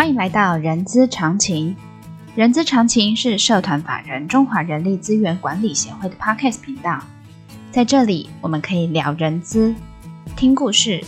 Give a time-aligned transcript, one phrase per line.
[0.00, 1.76] 欢迎来到人资常情。
[2.34, 7.02] 人资常情是社团法人中华人力资源管理协会的 Podcast 频道，
[7.70, 9.74] 在这里我们可以聊人资，
[10.36, 11.04] 听故事，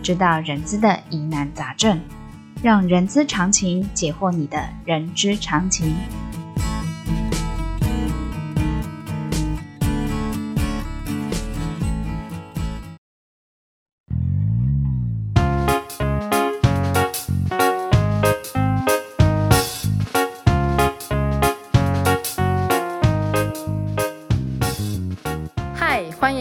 [0.00, 2.00] 知道人资的疑难杂症，
[2.62, 5.92] 让人资常情解惑你的人之常情。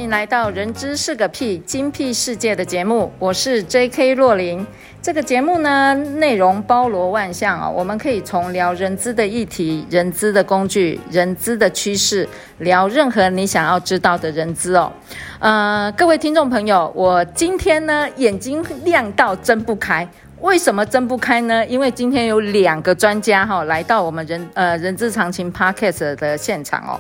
[0.04, 4.14] 迎来到人资是个屁精辟世界的节目，我是 J.K.
[4.14, 4.66] 若琳。
[5.02, 12.28] 这个节目呢，内容包罗万象啊，我们可以从聊人资的议题、人资的工具、人资的趋势，
[12.60, 14.92] 聊任何你想要知道的人资哦。
[15.40, 20.08] 呃，各位听众朋友，我今天呢眼睛亮到睁不开。
[20.42, 21.66] 为什么睁不开呢？
[21.66, 27.00] 因为今天有两个专家哈、哦、来到我们人呃人之常情 Podcast 的现场哦，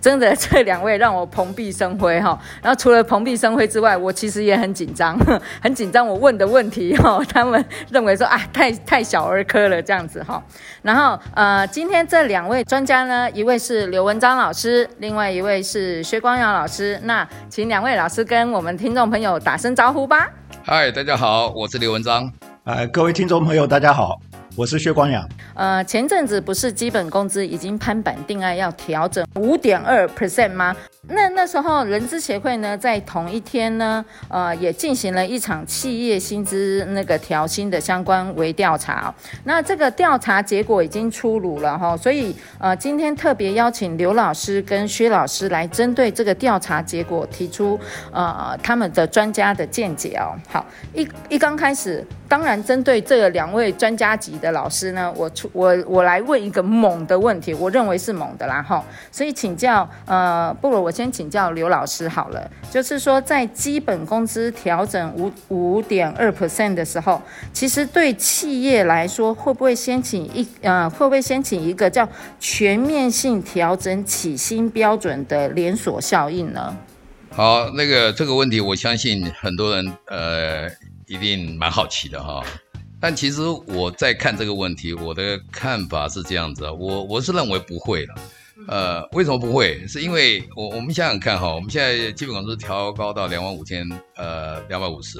[0.00, 2.38] 真的 这两位让我蓬荜生辉哈、哦。
[2.60, 5.16] 然后除了蓬荜生辉之外，我其实也很紧张，
[5.62, 6.04] 很紧张。
[6.04, 10.42] 我问的问题哈、哦， 他们认为说啊太太小儿科了这样子哈、哦。
[10.82, 16.98] 然后呃今天这两位专家呢，一位是刘文章老师，另外一位是薛光尧老师。
[17.04, 20.28] 那请两位老师跟我们听众朋友打声招呼吧。
[20.64, 22.49] 嗨，大家好，我是刘文章。
[22.64, 24.20] 呃，各位听众朋友，大家好，
[24.56, 25.26] 我是薛光阳。
[25.54, 30.74] 呃，前阵子不是基本工资已经拍板定案要调整五点二 percent 吗？
[31.08, 39.12] 那那时候人资协会呢，在同一天呢，呃，也进行了一场企业薪资那个调薪的相关微调查。
[39.44, 47.78] 那这个调查结果已经出炉了哈，所以呃，今天特别邀请刘老师跟薛老师来针对这个调查结果提出
[48.12, 50.36] 呃他们的专家的见解哦。
[50.48, 58.84] 好，一一刚开始，当然针对这两位专家级的老师呢，我出我我来问一个猛的问题，我认为是猛的啦哈。
[59.10, 60.90] 所以请教呃，不如我。
[61.00, 67.22] 先请教刘老师好了，就是说在基本工资调整五五点二 percent 的时候，
[67.54, 72.06] 其实对企业来说，会不会先请一呃，会不会先请一个叫
[72.38, 76.76] 全面性调整起薪标准的连锁效应呢？
[77.30, 80.68] 好，那个这个问题，我相信很多人呃
[81.06, 82.42] 一定蛮好奇的哈。
[83.00, 88.14] 但其实我在看这个问题，我的看法是这样子啊，我我是认为不会了。
[88.68, 89.86] 呃，为什么不会？
[89.88, 95.18] 是因为我我们想想看哈，我们现在基本工资调高到两万五千呃两百五十，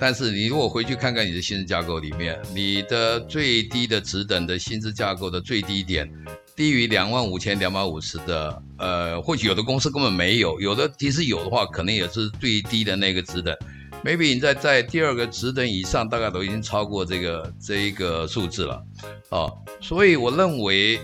[0.00, 6.10] 但是你如果回去看看你的薪资架构里面，你的最低的职等的薪资架构的最低点
[6.56, 13.56] 低于两万五千两百五十的，呃，或许有的公司根本没有，有的其实有的话，可能也是最低的那个职等
[14.04, 18.82] ，maybe 你在在第二个职等以上，大概都已经超过这个这一个数字了，
[19.30, 21.00] 哦，所以我认为。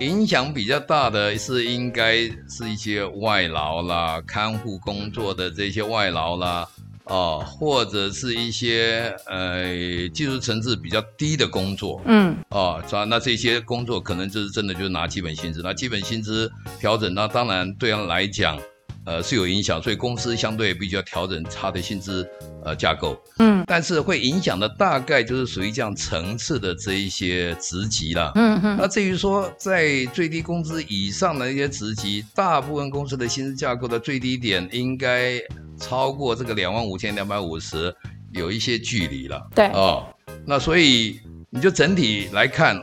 [0.00, 2.16] 影响比较大的是应该
[2.48, 6.68] 是一些外劳啦，看护工作的这些外劳啦，
[7.04, 16.50] 哦，或者是一些呃技术层次比较低的工作，嗯，哦，那这些工作可能就是真的就是拿基本薪资，那基本薪资
[16.80, 18.58] 调整，那当然对他来讲。
[19.06, 22.26] 呃，是有影响，所以公司相对必须要调整它的薪资
[22.64, 28.76] 呃架构，嗯，但是会影响的大概就是属于这样层次的这一些职级了，嗯嗯。
[28.80, 35.38] 那至于说在最低工资以上的一些职级，大部分公司的薪资架构的最低点应该
[35.78, 37.94] 超过这个两万五千两百五十，
[38.32, 40.06] 有一些距离了，对，哦，
[40.46, 41.20] 那所以
[41.50, 42.80] 你就整体来看。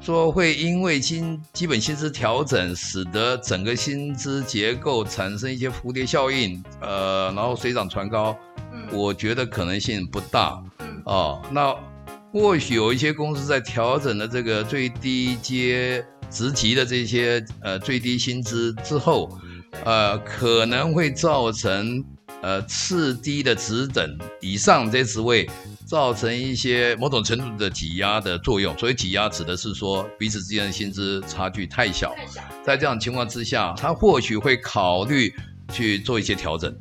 [0.00, 8.36] 说会因为薪基本薪资调整，使得整个薪资结构产生一些蝴蝶效应，呃，然后水涨船高，
[8.72, 11.74] 嗯，我觉得可能性不大，嗯，哦，那
[12.32, 19.28] 或许有一些公司在调整了这个最低阶职级的这些呃最低薪资之后，
[19.84, 22.04] 呃，可能会造成
[22.42, 25.48] 呃次低的职等以上这些职位。
[25.88, 32.14] 造成一些某种程度的挤压的作用，所以挤压指的是说彼此之间的薪资差距太小，
[32.62, 35.32] 在这样情况之下，他或许会考虑
[35.72, 36.78] 去做一些调整，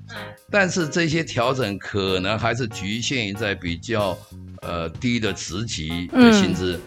[0.51, 4.17] 但是这些调整可能还是局限于在比较
[4.61, 6.77] 呃低的职级的薪资，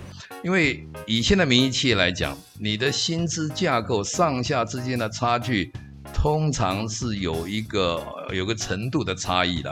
[0.44, 5.72] 因为以现在民营企业来讲，你的薪资架构上下之间的差距
[6.12, 8.02] 通常是有一个
[8.32, 9.70] 有个程度的差异的。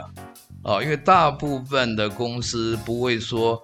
[0.61, 3.61] 啊，因为大部分的公司不会说，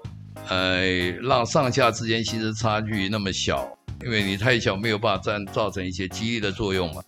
[0.48, 3.68] 呃，让上下之间薪资差距那么小，
[4.04, 7.04] 因为你太小没有办法造造成一些激励的作用嘛。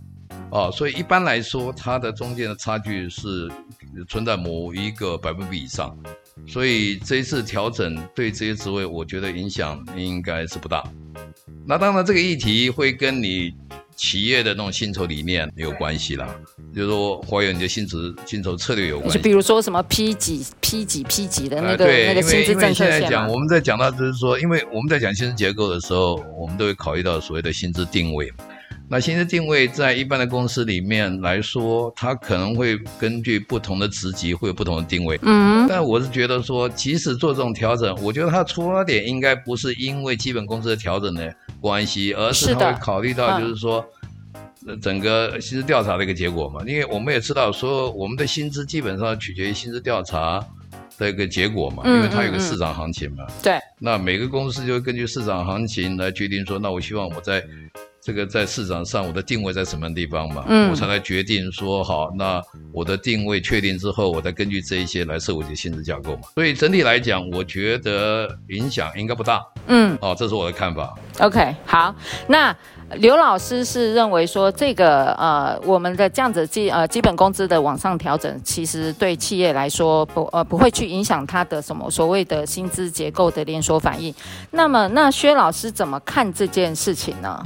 [0.52, 3.50] 啊，所以一般来说，它的中间的差距是
[4.10, 5.98] 存在某一个百分比以上。
[6.46, 10.84] 所以这一次调整对这些职位，我觉得影响应该是不大。
[11.66, 13.54] 那当然，这个议题会跟你
[13.98, 16.34] 企业的那种薪酬理念有关系啦，
[16.74, 19.18] 就是说，还有你的薪资薪酬策略有关系。
[19.18, 22.92] 就比如说什么 P 几 P 几 P 几的那个、那个薪资政策线。
[22.92, 28.32] 现在讲，我们在讲到就是说，因为我们在讲薪资结构的时候，我们都会考虑到所谓的薪资定位。
[28.90, 35.20] 那薪资定位在一般的公司里面来说，它可能会根据不同的职级会有不同的定位。
[35.24, 43.86] 嗯，但我是觉得说，即使做这种调整，我觉得它出发点应该不是因为基本工资的调整的关系，而是他会考虑到就是说，
[44.82, 46.62] 整个薪资调查的一个结果嘛。
[46.66, 50.46] 因为我们也知道说，我们的薪资基本上取决于薪资调查
[50.98, 53.26] 的一个结果嘛，因为它有个市场行情嘛。
[53.44, 53.60] 对。
[53.80, 57.44] 那每个公司就会根据市场行情来决定说，那我希望我在。
[58.08, 60.46] 这个在市场上，我的定位在什么地方嘛？
[60.48, 66.22] 嗯，我才来决定说好，那我的定位确定之后，我再根据这一些来设我的薪资架构嘛。
[66.36, 69.46] 所以整体来讲，我觉得影响应该不大。
[69.66, 70.96] 嗯，哦，这是我的看法。
[71.20, 71.94] OK，好，
[72.30, 72.56] 那
[72.96, 84.16] 刘老师是认为说这个呃，我们的这样子基呃基本工资的往上调整，其实对企业来说不呃不会去影响它的什么所谓的薪资结构的连锁反应。
[84.52, 87.46] 那么，那薛老师怎么看这件事情呢？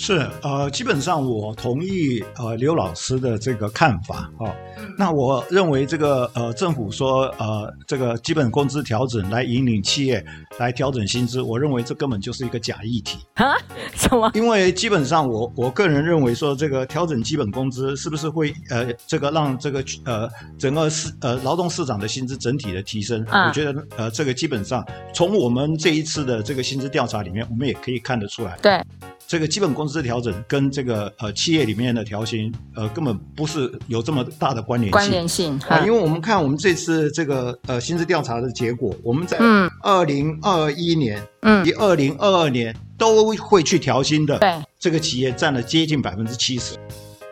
[0.00, 4.54] 是呃，基本上我同意呃刘老师的这个看法哦。
[4.96, 10.24] 那我认为这个呃政府说呃这个基本工资调整来引领企业
[10.58, 13.56] 来调整薪资，我认为这根本就是一个假议题啊？
[13.96, 14.30] 什么？
[14.34, 23.20] 因为基本上我我个人认为说这个调整基本工资是不是会呃这个让这个呃整个市呃劳动市场的薪资整体的提升？
[23.24, 28.56] 啊、我觉得呃这个基本上从我们这一次的这个薪资调查里面，我们也可以看得出来。
[28.62, 28.80] 对。
[29.28, 34.90] 这个基本工资调整跟这个呃企业里面的调薪呃根本不是有这么大的关联性。
[34.90, 39.36] 关联性啊，因为我们看我们这次这个呃薪资调查的结果，我们在
[39.82, 46.74] 二零二一年嗯，二零二二年都会去调薪的，对这个企业占了接近百分之七十。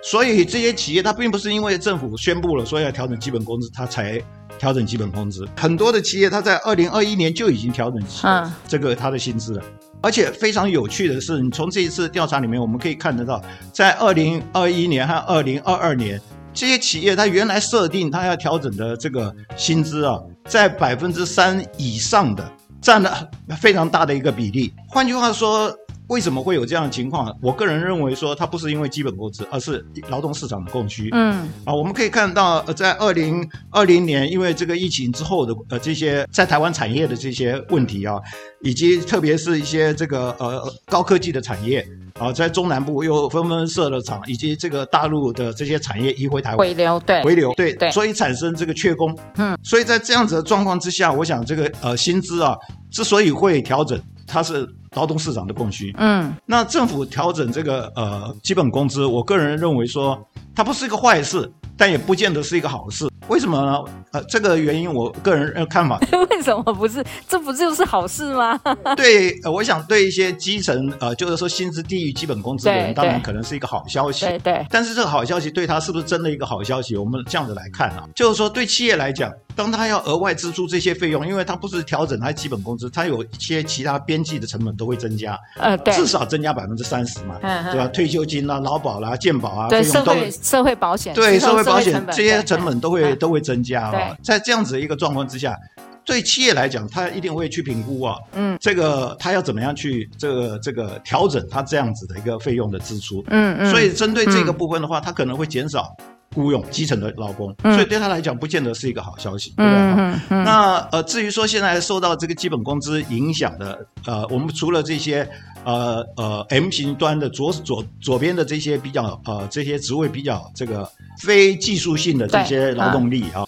[0.02, 4.22] 所以这些企业它并不是因为政府宣布了说要调整基本工资，它才
[4.58, 5.48] 调整基本工资。
[5.56, 9.62] 很多的企业它在二零二一年就已经调整嗯这个它的薪资了。
[10.02, 16.20] 而且非常有趣的是，你从这一次调查里面，我们可以看得到，在二零二一年和二零二二年，
[16.52, 23.28] 这些企业它原来设定它要调整的这个薪资啊，在百分之三以上的，占了
[23.58, 24.72] 非常大的一个比例。
[24.88, 25.75] 换句话说，
[26.08, 27.37] 为什么会有这样的情况？
[27.43, 31.08] 我个人认为说，它不是因为基本工资，而是劳动市场的供需。
[31.12, 38.20] 嗯，啊，我们可以看到，呃，在二零二零年，因为这个疫情之后的呃这些在台湾产业的这些问题啊，
[38.62, 41.87] 以及特别是一些这个呃高科技的产业
[42.19, 49.17] 啊，在中南部又纷纷设了厂，以及这个大陆的这些产业移回台湾，回流，对，回流，对对，所以产生这个缺工。
[49.37, 52.56] 嗯，所以在这样子的状况之下，我想这个呃薪资啊，
[52.91, 54.69] 之所以会调整，它是。
[54.94, 60.19] 劳动市场的供需，嗯，那政府调整这个呃基本工资，我个人认为说
[60.55, 63.06] 它不是一个坏事，但也不见得是一个好事。
[63.28, 63.78] 为什么呢？
[64.12, 65.99] 呃，这个原因我个人呃看法。
[66.31, 67.05] 为什么不是？
[67.28, 68.58] 这不就是好事吗？
[68.96, 74.26] 对，呃，我想对一些基层呃，就是说薪资低于基本工资的人，当然可能是一个好消息。
[74.26, 74.67] 对对。
[74.70, 76.96] 但是这个好消息对他是不是真的一个好消息？
[76.96, 85.36] 我们这样子来看啊，就是说对企业来讲，当他要额外支出这些费用，因为他不是调整他基本工资，他有一些其他边际的成本都会增加。
[85.58, 85.93] 呃，对。
[85.94, 87.86] 至少增加百分之三十嘛，对吧？
[87.89, 94.17] 退休金啦、劳保啦、健保啊，对，社会社会保险，对，社会保险这些成本都会都会增加啊。
[94.23, 95.56] 在这样子的一个状况之下，
[96.05, 105.96] 对企业来讲，他一定会去评估啊，嗯，这个他要怎么样去这个这个调整他这样子的一个费用的支出，嗯嗯，所以针对这个部分的话，他可能会减少
[106.36, 109.81] 雇佣基层的劳工，所以对他来讲不见得是一个好消息，对不对？
[109.81, 110.44] 嗯嗯。
[110.44, 115.26] 那呃，至于说现在受到这个基本工资影响的，呃，我们除了这些
[115.64, 120.86] 呃呃 M 型端的左左左边的这些比较呃这些职位比较这个
[121.22, 123.46] 非技术性的这些劳动力啊。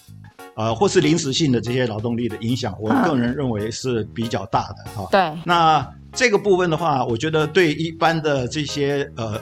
[0.55, 5.07] 呃，或是临时性的这些劳动力的影响，我个人认为是比较大的哈。
[5.09, 9.39] 对，那这个部分的话，我觉得对一般的这些呃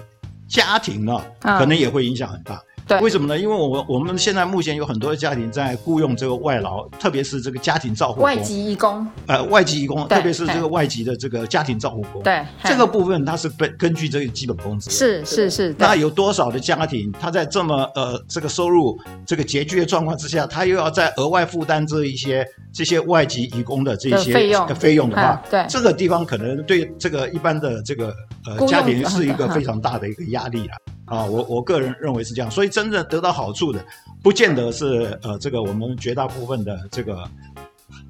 [0.47, 2.61] 家庭呢，可能也会影响很大。
[2.88, 3.38] 对，为什么呢？
[3.38, 9.06] 因为我们我们现在目前有很多的家庭在雇佣这个外劳，特别是这个家庭照护，外籍义工。
[9.25, 12.24] 呃，外籍义工，特别是这个外籍的这个家庭照护工。
[12.24, 14.89] 对，这个部分它是根根据这个基本工资。
[14.89, 15.75] 是是是。
[15.77, 28.13] 那有多少的家庭，他在这么呃这个收入这个拮据的状况之下，他又要再额外负担这一些这些外籍义工的这些费用费用的话，对这个地方可能对这个一般的这个
[28.46, 30.77] 呃家庭是一个非常大的一个压力啊。
[31.07, 33.83] 啊，我我个人认为是这样，所以真正得到好处的，
[34.21, 37.27] 不见得是呃这个我们绝大部分的这个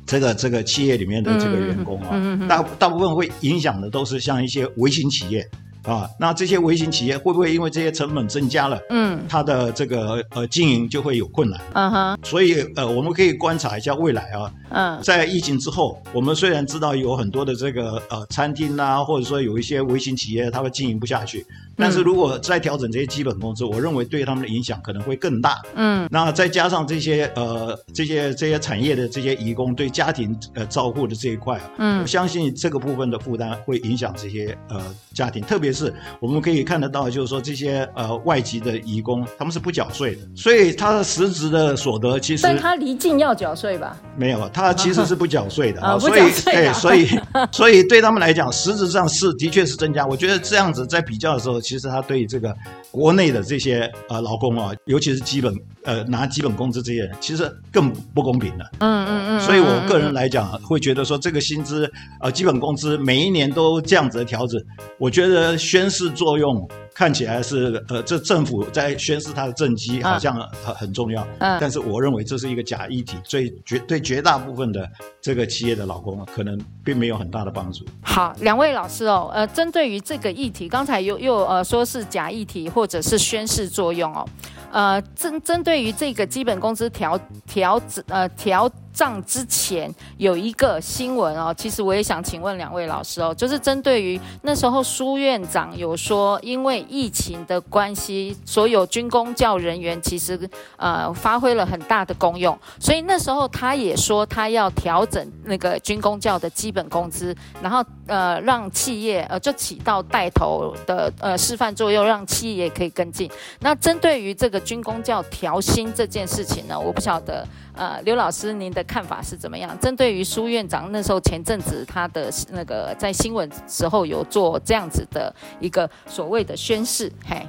[0.06, 5.48] 这个这个企业里面的这个员工啊，嗯嗯嗯、大大部分会影响的都是像一些微型企业。
[5.84, 21.46] 啊，那这些微型企业会不会因为这些成本增加了，嗯，它的这个呃经营就会有困难，嗯哼，所以呃我们可以观察一下未来啊，嗯，在疫情之后，我们虽然知道有很多的这个呃餐厅啊，或者说有一些微型企业它会经营不下去，
[21.78, 34.84] 但是如果再调整这些基本工资，我认为对他们的影响可能会更大，嗯，那再加上这些呃这些这些产业的这些移工对家庭呃照顾的这一块啊，嗯，我相信这个部分的负担会影响这些呃
[35.14, 35.78] 家庭，特别是。
[35.78, 43.96] 是，我们可以看得到，就是说这些呃外籍的移工，他们是不缴税的，所以他的实质的所得其实，但他离境要缴税吧？
[44.18, 47.08] 没有，他其实是不缴税的啊，所以对，所以
[47.52, 50.06] 所以对他们来讲，实质上是的确是增加。
[50.06, 52.56] 我觉得这样子在比较的时候，其实他对这个
[52.90, 58.66] 国内的这些呃劳工啊，尤其是基本呃拿基本工资这些人，其实更不公平的。
[58.80, 59.40] 嗯嗯嗯。
[59.42, 61.88] 所以我个人来讲，会觉得说这个薪资
[62.20, 64.60] 呃基本工资每一年都这样子的调整，
[64.98, 65.56] 我觉得。
[65.68, 66.66] 宣示作用
[66.98, 70.34] 看起来是呃，这政府在宣示它的政绩好像
[70.66, 74.90] 很很重要，嗯，但是我认为这是一个假议题，所以绝对绝大部分的
[75.22, 77.86] 这个企业的劳工可能并没有很大的帮助。
[78.02, 84.28] 好，两位老师哦，呃，针对于这个议题，刚才又又呃说是假议题或者是宣示作用哦，
[84.72, 88.68] 呃，针针对于这个基本工资调调呃调。
[88.98, 113.30] 上之前有一个新闻哦，其实我也想请问两位老师哦，就是针对于那时候苏院长有说，因为疫情的关系，所有军工教人员其实呃发挥了很大的功用，所以那时候他也说他要调整那个军工教的基本工资，然后呃让企业呃就起到带头的呃示范作用，让企业可以跟进。
[113.60, 117.48] 那针对于这个军工教调薪这件事情呢，我不晓得。
[117.80, 119.80] 呃，刘老师，您的看法是怎么样？
[119.80, 127.48] 针对于苏院长那时候前阵子他的那个在新闻时候有做这样子的一个所谓的宣誓，嘿，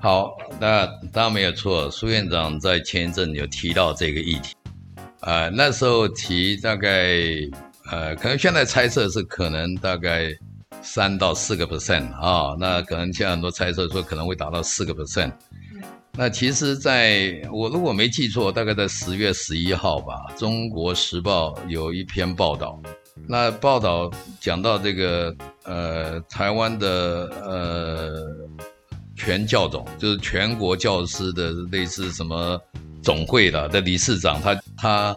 [0.00, 1.90] 好，那当然没有错。
[1.90, 4.54] 苏院长在前一阵有提到这个议题，
[5.22, 7.18] 呃，那时候提大概
[7.90, 10.28] 呃，可能现在猜测是可能大概
[10.82, 15.32] 三到四个 percent 啊，那可能现在很多猜测说可能会达到四个 percent。
[16.18, 22.80] 那其实在，在我如果没记错，大概在十月十一号吧，《中国时报》有一篇报道。
[23.28, 28.26] 那报道讲到这个，呃，台湾的呃
[29.14, 32.58] 全教总，就是全国教师的类似什么
[33.02, 35.16] 总会的的理事长，他他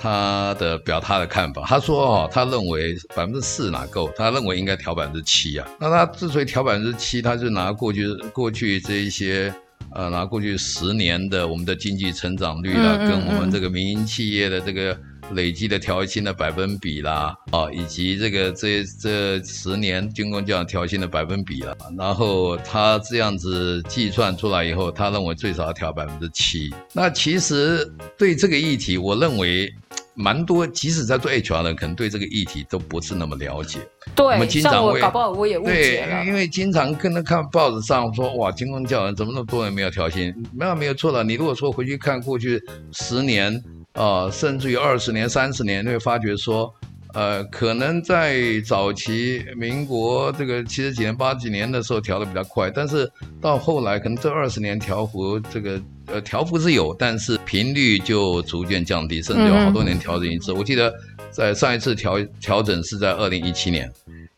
[0.00, 5.66] 他的表他的看法，他说哦，他认为百分之四哪够，他认为应该调百分之七啊。
[5.80, 9.54] 那他之所以调百分之七，他就拿过去过去这一些。
[9.94, 14.98] 呃，拿过去十年的我们的经济成长率啊，跟我们这个民营企业的这个
[15.32, 26.72] 累计的调薪的百分比啦，啊，以及这个这这十年军工教调薪的百分比啦，然后他这样子计算出来以后，他认为最少要调百分之七。
[26.92, 29.72] 那其实对这个议题，我认为。
[30.18, 33.80] 蛮多，即使在做 HR 的，可能对这个议题都不是那么了解。
[34.14, 36.22] 对，我们经常会，搞不好我也误解了。
[36.22, 40.34] 对，因为经常跟他看报纸上说，哇，军工教人怎么那么多人没有调薪？
[40.54, 41.22] 没有，没有错了。
[41.22, 42.58] 你如果说回去看过去
[42.92, 46.72] 十年啊、呃，甚至于二十年、三十年，你会发觉说，
[47.14, 53.10] 呃，可能在早期民国这个七十几年、八几年的时候调的比较快，但是
[53.40, 55.80] 到后来可能这二十年调幅这个。
[56.08, 60.52] 呃，调幅是有，但是频率就逐渐降低，甚至有好多年调整一次。
[60.52, 60.94] 嗯、我记得
[61.32, 63.92] 在上一次调调整是在二零一七年，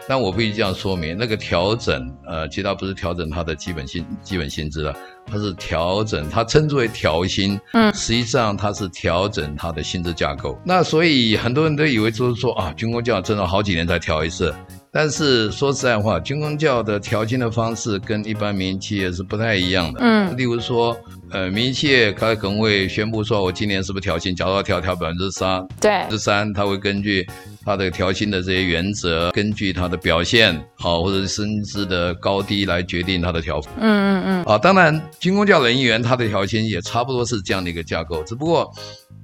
[0.06, 4.96] 但我必须这样说明，那个调整，呃，其实它不是调整它的基本薪基本薪资了，
[5.30, 10.58] 它是调整，它称之为调薪，嗯，实际上它是调整它的薪资架构。
[10.64, 14.54] 那所以很多人都以为就是说啊，军工教真的好几年才调一次。
[14.90, 20.00] 但是说实在话，军工教的调薪的方式跟一般民营企业是不太一样的。
[20.02, 20.96] 嗯，例如说，
[21.30, 24.34] 呃，民营企业它可能会宣布说，我今年是不是调薪？
[24.34, 27.26] 假如要调调百分之三，对，百分之三，他会根据
[27.64, 33.68] 他的调薪的这些原则，根据他的表现，好，或者是薪资的高低来决定他的调幅。
[33.78, 34.44] 嗯嗯嗯。
[34.44, 38.70] 啊，当然，军工教人员他的调薪也差不多是这样的一个架构，只不过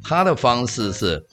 [0.02, 1.24] 他的方式是。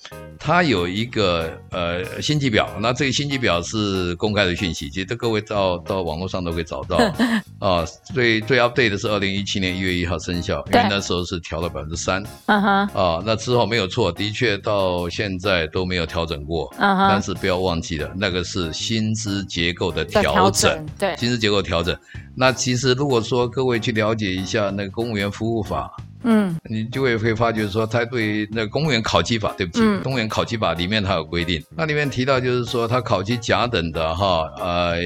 [0.43, 6.97] 它有一个呃薪级表，那这个薪级表是公开的讯息，其实各位到到网络上都可以找到
[7.61, 7.85] 啊。
[8.11, 12.23] 最最 update 的是二零一七年一月一号生效，因为那时候是调了百分之三。
[12.47, 12.69] 嗯哼。
[12.87, 16.73] 啊，那之后没有错，的确到现在都没有调整过。
[16.79, 17.07] 嗯哼。
[17.07, 20.83] 但是不要忘记了，那个是薪资结构的调整。
[20.97, 21.15] 对。
[21.17, 21.95] 薪资结构调整。
[22.35, 25.95] 那其实如果说各位去了解一下那个公务员服务法。
[26.23, 34.97] 嗯，你就会会发觉说，他对那公务员考绩法，对不起，嗯、公务员考绩法里面它有规定，那里面提到就是说，他考绩甲等的哈，呃，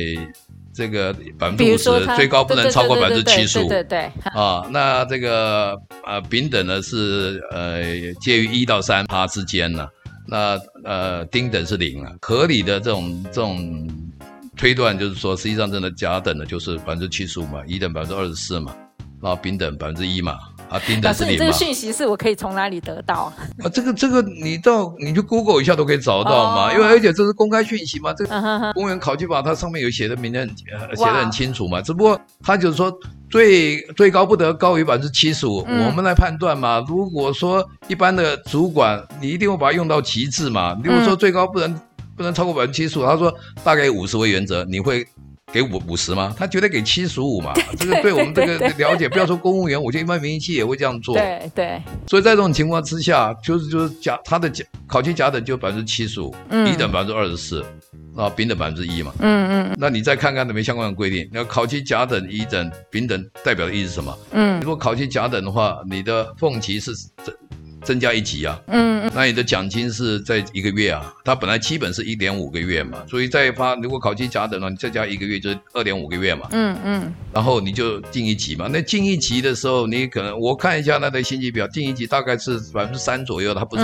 [0.74, 7.82] 这个百分之五十，最高不能超过百分之七十五，对对，对，啊，那这个呃丙等呢是呃
[8.20, 9.88] 介于一到三趴之间呢，
[10.28, 13.90] 那呃丁等是零啊，合理的这种这种
[14.58, 18.76] 推断就是说，实际上真的甲等的就是百分之七十五嘛，乙等百分之二十四嘛，
[19.22, 20.38] 然后丙等百分之一嘛。
[21.04, 23.34] 啊，是你这个讯息是我可以从哪里得到？
[23.64, 30.50] 啊，这个这个你到你就 Google 一下都可以找到嘛，哦、因为而且这是公开讯息嘛，这个公务员考绩法它上面有写的明的很
[30.96, 32.94] 写的很清楚嘛，只不过他就是说
[33.30, 36.84] 最最高不得高于百分之七十五，我们来判断嘛。
[36.88, 40.78] 如果说一般的主管，你一定会把它用到极致嘛。
[40.84, 41.82] 如果说最高不能、嗯、
[42.16, 45.06] 不能超过百分之七十五，他说大概五十为原则，你会。
[45.54, 46.34] 给五五十吗？
[46.38, 47.54] 他绝对给七十五嘛。
[47.78, 51.16] 这个对我们这个了解，不要说公务员，我觉得一般民营企业也会这样做。
[51.16, 51.82] 对对。
[52.08, 56.36] 所以在这种情况之下，就是就是甲他的甲考绩甲等就百分之七十五，
[56.68, 57.64] 乙等百分之二十四，
[58.18, 59.14] 啊，丙等百分之一嘛。
[59.20, 59.78] 嗯嗯。
[59.80, 61.30] 那你再看看有没有相关的规定？
[61.32, 64.18] 那考绩甲等、乙等、丙等代表的意思是什么？
[64.32, 64.60] 嗯。
[64.60, 66.92] 如果考绩甲等的话，你的俸期是
[67.24, 67.34] 这。
[67.86, 83.84] 增加一级啊，嗯，那你的奖金是在一个月啊，它本来基本是一点五个月嘛，所以再发，如果考绩甲等了，你再加一个月就是二点五个月嘛，嗯嗯，然后你就进一级嘛，那进一级的时候，你可能我看一下那的薪级表，进一级大概是百分之三左右，它不是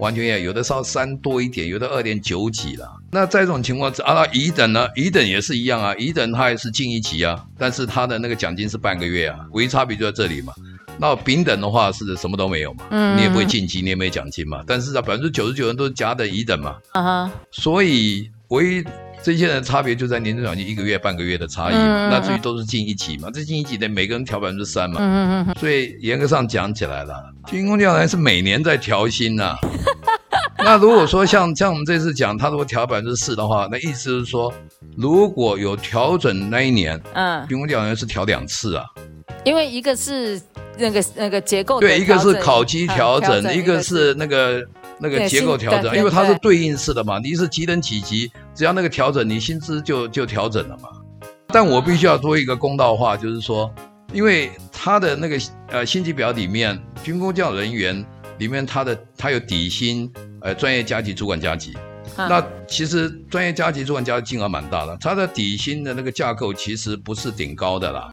[0.00, 2.88] 完全也有的稍三多一点，有的二点九几了。
[3.12, 10.52] 那在这种情况啊，乙等呢，乙等也是一样啊，乙等他也是进一级啊，但是他的那个奖金是半个月啊，唯一差别就在这里嘛。
[10.98, 14.62] 那丙等的话是什么都没有嘛，嗯，你也不会晋级，你也没奖金嘛。
[14.66, 17.32] 但是啊，百分之九十九人都是甲等、乙等嘛，啊哈。
[17.50, 18.84] 所以唯一
[19.22, 22.08] 这些人的差别就在年终奖金一个月、半个月的差异嘛。
[22.08, 25.54] 那至于都是进一级嘛，这进一级的每个人调百分之三嘛。
[25.60, 27.14] 所以严格上讲起来了，
[27.46, 29.56] 军工教员是每年在调薪呐。
[30.58, 34.52] 那如果说像像我们这次讲，他如果调百分之四的话，那意思是说，
[34.96, 38.84] 如果有调整那一年，嗯，军工教员是调两次啊。
[39.44, 40.40] 因为一个是。
[40.78, 44.64] 那个那个结构对，一个是考级调整，一个是那个
[44.98, 47.18] 那个结构调整，因为它是对应式的嘛。
[47.18, 50.88] 你是几等几级，只要那个调整，你薪资就就调整了嘛。
[51.48, 53.72] 但我必须要说一个公道话，就是说，
[54.12, 58.04] 因为他的那个呃薪级表里面，军工教人员
[58.38, 61.74] 里面他的他有底薪，呃专业加级、主管加级。
[62.16, 68.10] 那其实专业加级、主管加级金额蛮大的，他的底薪的那个架构其实不是顶高的啦。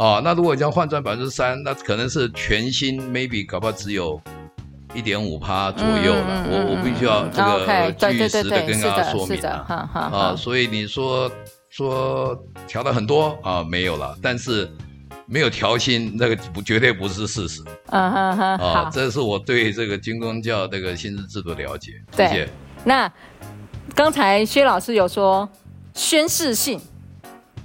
[0.00, 4.18] 啊、哦，那如果你要换算百分之三，那可能是全新，maybe 搞不好只有
[4.94, 6.24] 一点五趴左右了。
[6.26, 9.90] 嗯、我我必须要这个据实的跟大家说明啊。
[9.92, 11.30] 啊，所以你说
[11.68, 12.34] 说
[12.66, 14.66] 调的很多啊，没有了，但是
[15.26, 17.62] 没有调薪，那个不绝对不是事实。
[17.88, 21.92] 嗯哼哼，啊，这是我对这个军工教这个薪资制度了解。
[22.16, 22.48] 谢谢。
[22.84, 23.12] 那
[23.94, 25.46] 刚才薛老师有说
[25.92, 26.80] 宣誓性。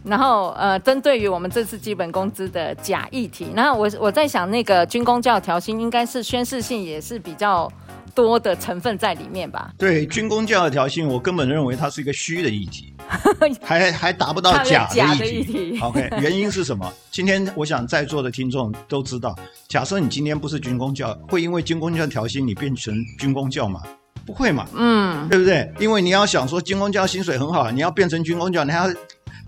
[0.05, 7.67] 然后，呃，针对于我们这次基本工资的假议题，然后我我在想，那个军工教调薪应该是宣示性也是比较
[8.13, 9.71] 多的成分在里面吧？
[9.79, 12.93] 对，军工教调薪，我根本认为它是一个虚的议题，
[13.63, 15.79] 还还达不到假的议题。
[15.81, 16.93] OK，原因是什么？
[17.09, 19.35] 今天我想在座的听众都知道，
[19.67, 23.81] 假设你今天不是军工教，会因为军工教调薪你变成军工教吗？
[24.23, 24.67] 不会嘛？
[24.75, 25.67] 嗯，对不对？
[25.79, 28.93] 因为你要想说军工教薪水很好，你要变成军工教，你还要。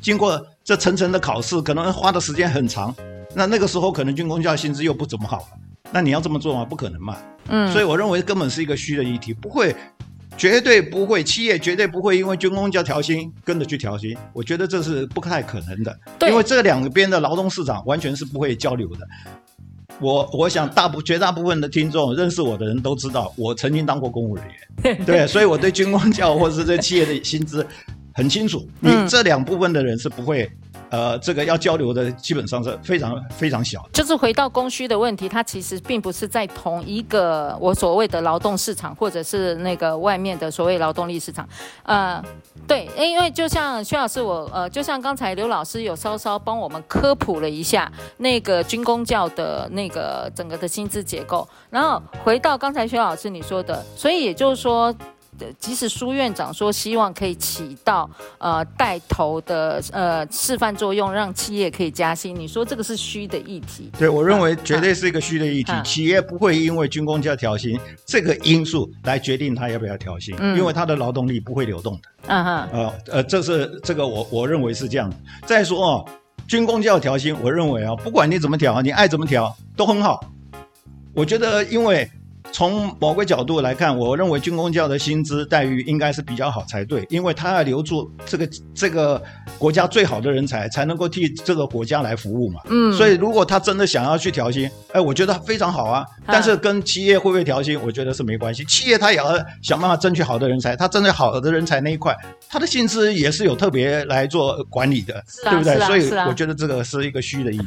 [0.07, 2.95] 经过这层层的考试，可能花的时间很长，
[3.35, 5.47] 那那个时候可能军工教薪资又不怎么好了，
[5.91, 6.63] 那你要这么做吗？
[6.63, 7.17] 不可能嘛。
[7.49, 9.75] 嗯，所以我认为根本是一个虚的议题，不会，
[10.37, 15.99] 绝对不会，企业绝对不会因为军工教调薪跟着去调薪，我觉得这是不太可能的。
[16.17, 19.05] 对，因为这两边的劳动市场完全是不会交流的。
[19.99, 24.45] 我我想大部绝大部分的听众认识我的人都知道，我曾经当过公务人
[24.85, 27.67] 员， 对，所以我对军工教或者是这企业的薪资。
[28.17, 30.51] 很清楚，你这两部分的人是不会，
[30.89, 33.87] 嗯、呃，这个要交流的基本上是非常非常小。
[33.93, 41.47] 就是回到供需的问题，它其实并不是在同一个我所谓的劳动市场，或者是那个外面的所谓劳动力市场。
[41.83, 42.19] 呃，
[42.67, 54.91] 对，因为就像薛老师我，呃，就像刚才刘老师有稍稍帮我们科普了一下那个军工教的那个整个的薪资结构，然后回到刚才薛老师你说的，所以也就是说。
[55.59, 63.91] 即使苏院长说希望可以起到呃带头的呃示范作用，让企业可以加薪，你说这个是虚的议题？
[63.97, 65.71] 对，我认为绝对是一个虚的议题。
[65.71, 72.01] 啊啊、企业不会因为军工要调薪这个因素来决定他要不要调薪，嗯、因为他的劳动力不会流动的。
[72.27, 75.15] 嗯哼，呃呃，这是这个我我认为是这样的。
[75.45, 76.05] 再说哦，
[76.47, 80.23] 军工要调薪，我认为啊，不管你怎么调，你爱怎么调都很好。
[81.13, 82.09] 我觉得因为。
[82.57, 89.21] 从某个角度来看，我认为军工教的薪资待遇应该是比较好才对，因为他要留住这个这个
[89.59, 92.59] 国家最好的人才，才能够替这个国家来服务嘛。
[92.67, 96.03] 嗯，所以如果他真的想要去调薪，哎，我觉得非常好啊。
[96.25, 98.65] 但是跟企业会不会调薪，我觉得是没关系。
[98.65, 102.17] 企业他也要想办法争取好的人才，他针对好的人才那一块，
[102.49, 105.13] 他的薪资也是有特别来做管理的，
[105.45, 105.79] 啊、对不对？
[105.81, 107.65] 所以我觉得这个是一个虚的议题。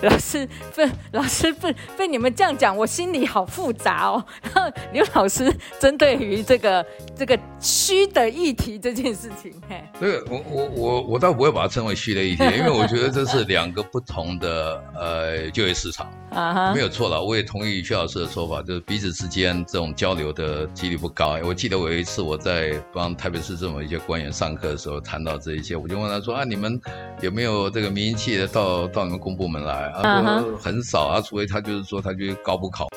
[0.00, 3.81] 老师不，老师不被你们这样讲，我心里好复杂。
[3.82, 6.84] 杂哦， 然后刘老师针对于这个
[7.16, 17.22] 这个虚的议题这件事情，嘿，这个我我我我倒不会把它称为虚的议题， 因为我觉得这是两个不同的呃就业市场啊，没有错了。
[17.22, 21.38] 我也同意薛老师的说法，就是彼此之间这种交流的几率不高。
[21.44, 26.80] 我记得我有一次我在帮台北市政府一些官员上课的时候谈到这一些，我就问他说啊，你们
[27.20, 29.88] 有没有这个民营企业到到你们公部门来？
[29.90, 32.88] 啊，说很少啊，除非他就是说他就是高普考。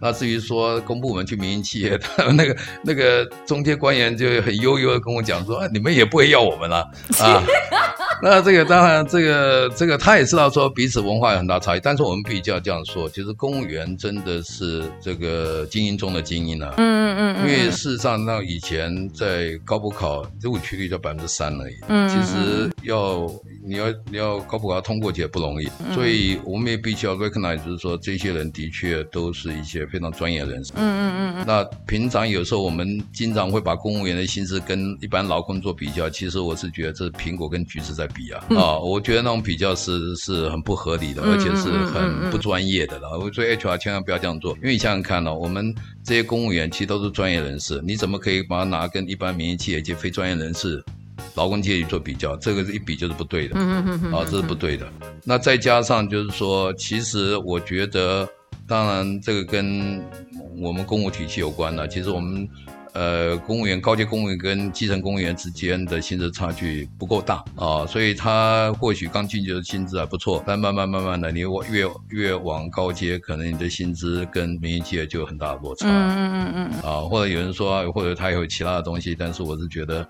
[0.00, 6.88] 那至于说公部门去民营企业，他 那个那个中介官员就很悠悠的跟我讲说，啊，你们也不会要我们了
[7.20, 7.42] 啊。
[8.22, 16.74] 那这个当然，这个这个他也知道说彼此文化有很大差异，但是我们必须要这样说，其实公务员真的是这个精英中的精英啊。
[16.78, 17.40] 嗯嗯嗯。
[17.40, 21.74] 因为事实上，那以前在高补考录取率就百分之三而已。
[21.86, 22.08] 嗯。
[22.08, 23.24] 其实要
[23.64, 30.72] 你要你要高补考通过也不容易，所以我们也必须要 recognize，就是说这些人的确都是一些非常专业的人士。
[30.74, 31.44] 嗯嗯嗯。
[31.46, 38.07] 那平常有时候我们经常会把公务员的薪资跟一般劳工做比较，其实我是觉得这是苹果跟橘子在。
[38.08, 38.78] 比啊啊！
[38.78, 43.18] 我觉得那种比较是是很不合理的，而且是很不专业的了。
[43.18, 50.82] 我说 HR 千万不要这样做，因为你想想看呢，我们这些公务员其实都是专业人士，你怎么可以把它拿跟一般民营企业及非专业人士、
[51.34, 52.36] 劳工阶级做比较？
[52.36, 54.86] 这个是一比就是不对的，啊，这是不对的。
[55.24, 58.28] 那再加上就是说，其实我觉得，
[58.66, 60.02] 当然这个跟
[60.56, 61.86] 我们公务体系有关了。
[61.86, 62.48] 其实我们。
[62.92, 75.86] 呃，公务员、高阶公务员跟基层公务员之间的薪资差距不够大啊，所以他或许刚进去的薪资还不错，但慢慢慢慢的，你越越往高阶，可能你的薪资跟民营企业就有很大的落差。
[75.88, 76.90] 嗯嗯嗯嗯。
[76.90, 80.08] 啊，或者有人说，或者他有其他的东西，但是我是觉得，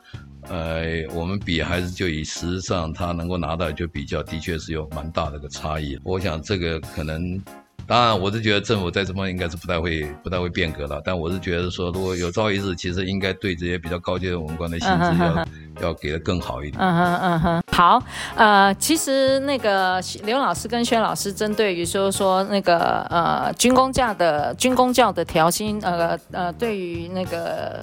[0.49, 5.99] 呃，我们比还是就以实质上他能够拿到就比较，的确是有蛮大的一个差异。
[6.05, 7.41] 我想这个可能。
[7.88, 11.01] 当然，我是觉得政府在这方面应该是不太会、不太会变革了。
[11.03, 15.46] 但我是觉得说，如果有朝一日，其实应该对这些比较高阶的文官的薪资要、uh huh.
[15.81, 16.79] 要给的更好一点。
[16.83, 17.62] 嗯哼嗯哼。
[17.72, 18.03] 好，
[18.37, 27.83] 呃，其实那个刘老师跟薛老师针对于说说那个呃军工价的军工教的调薪，呃呃，对于那个。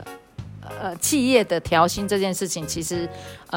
[0.82, 3.08] 呃，企业的调薪这件事情，其实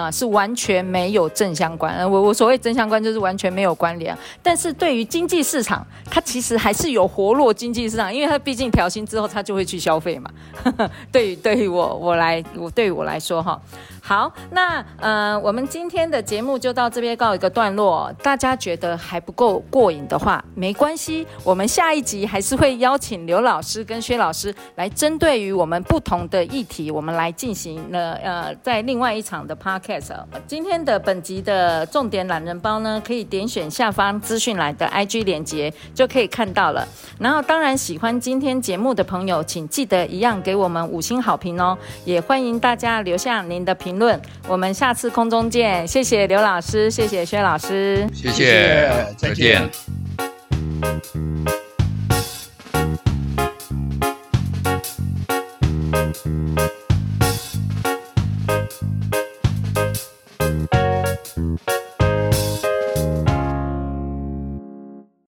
[0.04, 2.08] 呃是完全没有正相关。
[2.10, 4.16] 我我所谓正相关，就是完全没有关联。
[4.42, 10.30] 但是对于经济市场，它其实还是有活络经济市场，因为它毕竟调薪之后，它就会去消费嘛。
[11.10, 13.60] 对于对于我我来我对于我来说哈。
[14.00, 18.10] 好，那呃，我们今天的节目就到这边告一个段落。
[18.22, 30.24] 大家觉得还不够过瘾的话，没关系，我们下一集还是会邀请刘老师跟薛老师来针对于我们不同的议题，我们来进行了呃，在另外一场的 park podcast。
[30.46, 36.88] 今天的本集的重点懒人包呢，可以点选下方资讯栏的 IG 链接就可以看到了。
[37.18, 41.76] 然后，当然喜欢今天节目的朋友，请记得一样给我们五星好评哦。
[42.06, 43.98] 也欢迎大家留下您的评论。
[43.98, 45.84] 论，我们下次空中见。
[45.84, 49.68] 谢谢刘老师，谢谢薛老师，谢谢，再见。